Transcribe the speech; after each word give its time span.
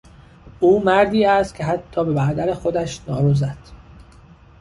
او 0.59 0.83
مردی 0.83 1.25
است 1.25 1.55
که 1.55 1.63
حتی 1.65 2.05
به 2.05 2.13
برادر 2.13 2.53
خودش 2.53 3.01
نارو 3.07 3.33
زد. 3.33 3.57